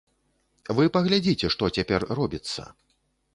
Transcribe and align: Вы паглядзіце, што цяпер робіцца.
Вы 0.79 0.87
паглядзіце, 0.95 1.51
што 1.57 1.69
цяпер 1.79 2.07
робіцца. 2.21 2.61